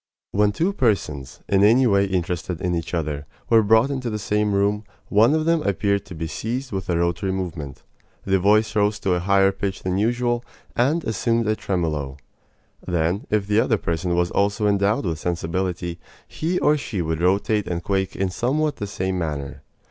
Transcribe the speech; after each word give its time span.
When 0.31 0.51
two 0.51 0.73
persons, 0.73 1.41
in 1.47 1.63
any 1.63 1.85
way 1.85 2.05
interested 2.05 2.59
in 2.59 2.73
each 2.73 2.95
other, 2.95 3.27
were 3.51 3.61
brought 3.61 3.91
into 3.91 4.09
the 4.09 4.17
same 4.17 4.51
room, 4.55 4.83
one 5.09 5.35
of 5.35 5.45
them 5.45 5.61
appeared 5.61 6.05
to 6.07 6.15
be 6.15 6.25
seized 6.25 6.71
with 6.71 6.89
a 6.89 6.97
rotary 6.97 7.31
movement. 7.31 7.83
The 8.25 8.39
voice 8.39 8.75
rose 8.75 8.97
to 9.01 9.13
a 9.13 9.19
higher 9.19 9.51
pitch 9.51 9.83
than 9.83 9.99
usual, 9.99 10.43
and 10.75 11.03
assumed 11.03 11.45
a 11.47 11.55
tremolo. 11.55 12.17
Then, 12.83 13.27
if 13.29 13.45
the 13.45 13.59
other 13.59 13.77
person 13.77 14.15
was 14.15 14.31
also 14.31 14.65
endowed 14.65 15.05
with 15.05 15.19
sensibility, 15.19 15.99
he 16.27 16.57
or 16.57 16.77
she 16.77 17.03
would 17.03 17.21
rotate 17.21 17.67
and 17.67 17.83
quake 17.83 18.15
in 18.15 18.31
somewhat 18.31 18.77
the 18.77 18.87
same 18.87 19.19
manner. 19.19 19.61